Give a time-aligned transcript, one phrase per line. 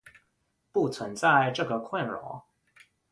[0.71, 2.43] 不存在这个困扰。